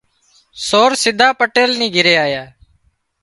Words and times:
سور 0.67 0.91
سڌا 1.03 1.29
پٽيل 1.39 1.71
نِي 1.79 1.87
گھري 1.95 2.13
آيا 2.25 2.43